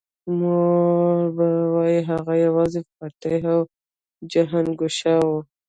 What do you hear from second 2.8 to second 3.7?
فاتح او